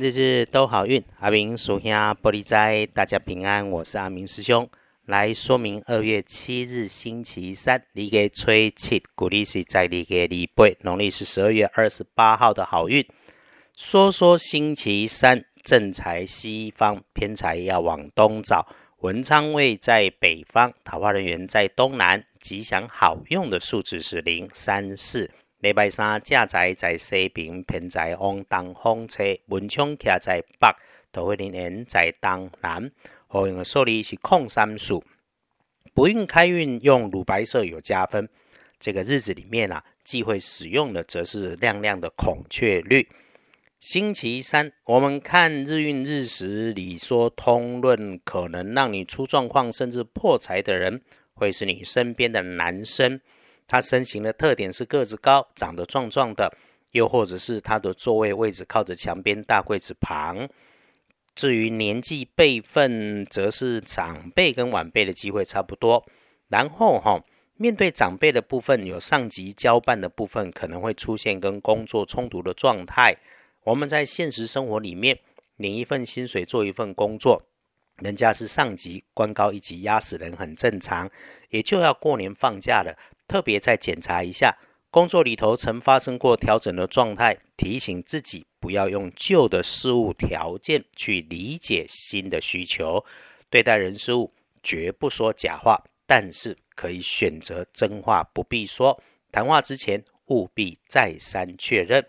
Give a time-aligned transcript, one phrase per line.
[0.00, 3.68] 日日都好运，阿明属下玻璃斋，大家平安。
[3.68, 4.70] 我是阿明师兄，
[5.06, 13.04] 来说明二月七日星期三，你给吹气鼓励是在你给礼拜，农历是十二月二十八号的好运。
[13.74, 18.68] 说说星期三，正财西方，偏财要往东找。
[19.00, 25.28] 文昌位在北方，桃花人员在东南，吉祥好用的数字是零三四。
[25.60, 30.68] 礼拜三，正财在西边，偏财往东风车，文昌徛在北，
[31.10, 32.88] 桃花人在东南。
[33.26, 35.02] 好用的数字是空三数。
[35.92, 38.28] 不运开运用乳白色有加分。
[38.78, 43.08] 这个日子里面啊，忌讳使用的则是亮亮的孔雀绿。
[43.80, 51.02] 星期三，我们看日运日时里说通论，可能让你出状况甚至破财的人，
[51.34, 53.20] 会是你身边的男生。
[53.68, 56.56] 他身形的特点是个子高，长得壮壮的，
[56.92, 60.48] 又或者是他的座位位置靠着墙边大柜子旁。
[61.34, 66.04] 至于年纪辈分，则是长辈跟晚辈的机会差不多。
[66.48, 67.22] 然后哈，
[67.54, 73.16] 面对长辈的部分，有上级交办的部分，可能会出现跟工作冲突的状态。
[73.64, 75.20] 我们在现实生活里面，
[75.56, 77.42] 领一份薪水做一份工作，
[77.98, 81.10] 人家是上级，官高一级压死人很正常。
[81.50, 82.96] 也就要过年放假了。
[83.28, 84.56] 特别再检查一下
[84.90, 93.04] 工作里头曾发生过调整的状态，提醒自己不要用旧的事物条件去理解新的需求。
[93.50, 99.00] 对待人事物绝不说假话，但是可以选择真话，不必说。
[99.30, 102.06] 谈话之前务必再三确认，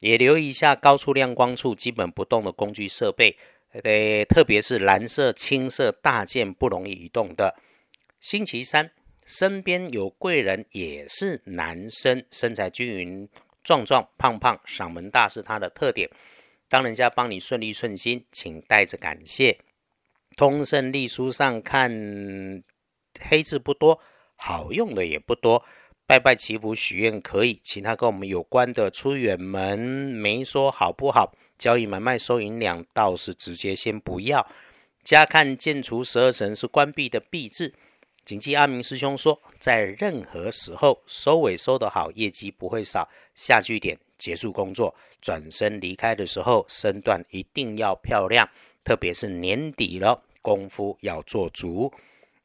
[0.00, 3.38] 也留意一下高处亮光处基本不动的工具设备，
[3.72, 7.56] 呃，特别是蓝色、青色大件不容易移动的。
[8.20, 8.90] 星期三。
[9.28, 13.28] 身边有贵人，也是男生，身材均匀、
[13.62, 16.08] 壮壮、胖胖，嗓门大是他的特点。
[16.66, 19.58] 当人家帮你顺利顺心，请带着感谢。
[20.34, 21.92] 通胜历书上看，
[23.20, 24.00] 黑字不多，
[24.34, 25.62] 好用的也不多。
[26.06, 31.34] 拜拜祈福许愿可以，其他跟我们有关的出远门没说好不好？
[31.58, 34.50] 交易买卖收银两，倒是直接先不要。
[35.04, 37.74] 加看建除十二神是关闭的闭字。
[38.28, 43.08] 谨记阿明师兄说，在任何时候收尾收得好，业绩不会少。
[43.34, 48.46] 下句点结束工作，转身离开的时候，身段一定要漂亮，
[48.84, 51.90] 特别是年底了，功夫要做足。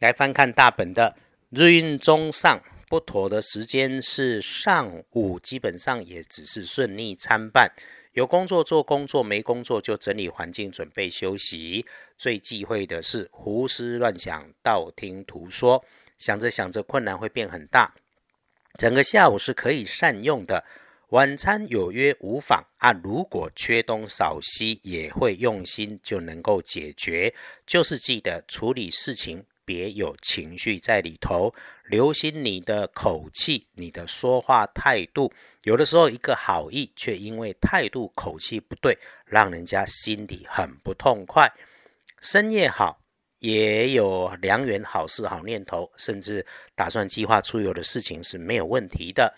[0.00, 1.16] 来翻看大本的
[1.48, 7.70] 日运中上，不妥的时间是上午，基本上也只是顺利参半。
[8.14, 11.86] 有工作做工作，没工作就整理环境，准备休息。
[12.18, 15.84] 最忌讳的是胡思乱想、道听途说，
[16.18, 17.94] 想着想着困难会变很大。
[18.76, 20.64] 整个下午是可以善用的，
[21.10, 22.90] 晚餐有约无妨啊。
[22.92, 27.32] 如果缺东少西，也会用心就能够解决。
[27.64, 29.44] 就是记得处理事情。
[29.70, 31.54] 别有情绪在里头，
[31.84, 35.32] 留心你的口气，你的说话态度。
[35.62, 41.48] 有的时候一个好意，却因为态度口气不对，让人家心里很不痛快。
[42.20, 43.00] 深夜好，
[43.38, 46.44] 也有良缘好事好念头，甚至
[46.74, 49.32] 打算计划出游的事情是没有问题的。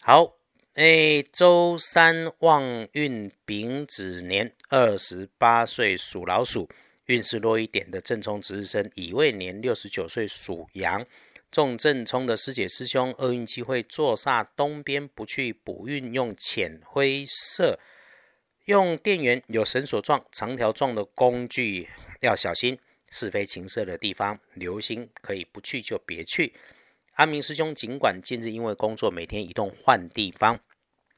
[0.00, 0.32] 好，
[0.74, 6.68] 哎，周三旺运丙子年，二十八岁属老鼠。
[7.06, 11.06] 运势弱一点的正冲值日生乙未年六十九岁属羊，
[11.50, 17.78] 中正冲的师姐师兄厄运机会坐煞东边不去补运，用浅灰色，
[18.64, 21.88] 用电源有绳索状、长条状的工具
[22.20, 22.78] 要小心，
[23.10, 26.54] 是非情色的地方留心，可以不去就别去。
[27.12, 30.60] 阿明师兄尽管近日因为工作每天移动换地方。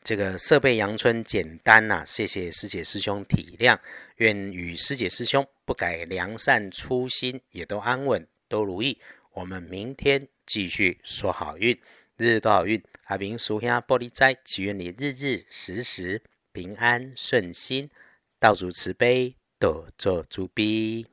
[0.02, 3.78] 这个设备阳春简单呐，谢谢师姐师兄体谅，
[4.16, 8.98] 愿与师姐师兄不改良善初心，也都安稳都如意。
[9.34, 11.78] 我们明天继续说好运，
[12.16, 12.82] 日日都好运。
[13.04, 16.22] 阿明属下玻璃斋，祈愿你日日时时
[16.52, 17.90] 平安顺心，
[18.38, 21.06] 道主慈悲，多做主逼。